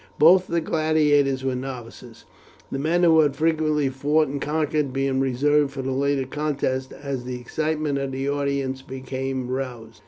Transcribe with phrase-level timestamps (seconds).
[0.17, 2.25] Both the gladiators were novices,
[2.71, 7.23] the men who had frequently fought and conquered being reserved for the later contests, as
[7.23, 9.99] the excitement of the audience became roused.